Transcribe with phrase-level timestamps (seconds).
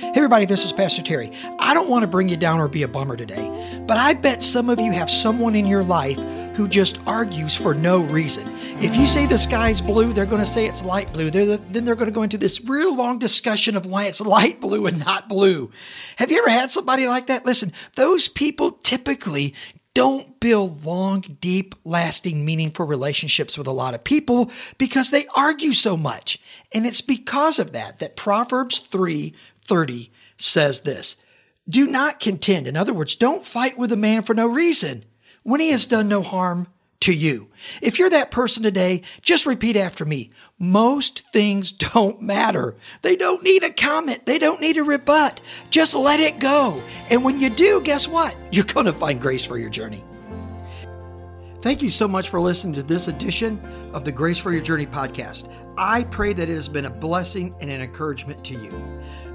[0.00, 1.32] Hey, everybody, this is Pastor Terry.
[1.58, 4.44] I don't want to bring you down or be a bummer today, but I bet
[4.44, 6.16] some of you have someone in your life
[6.54, 8.46] who just argues for no reason.
[8.80, 11.30] If you say the sky's blue, they're going to say it's light blue.
[11.30, 14.20] They're the, then they're going to go into this real long discussion of why it's
[14.20, 15.72] light blue and not blue.
[16.14, 17.44] Have you ever had somebody like that?
[17.44, 19.52] Listen, those people typically
[19.94, 25.72] don't build long, deep, lasting, meaningful relationships with a lot of people because they argue
[25.72, 26.38] so much.
[26.72, 28.78] And it's because of that that Proverbs
[29.68, 31.16] 3:30 says this.
[31.68, 32.66] Do not contend.
[32.66, 35.04] In other words, don't fight with a man for no reason
[35.42, 36.68] when he has done no harm
[37.00, 37.48] to you.
[37.80, 40.30] If you're that person today, just repeat after me.
[40.58, 42.76] Most things don't matter.
[43.02, 44.26] They don't need a comment.
[44.26, 45.40] They don't need a rebut.
[45.70, 46.82] Just let it go.
[47.10, 48.36] And when you do, guess what?
[48.50, 50.02] You're going to find grace for your journey.
[51.60, 53.60] Thank you so much for listening to this edition
[53.92, 55.52] of the Grace for Your Journey podcast.
[55.76, 58.70] I pray that it has been a blessing and an encouragement to you.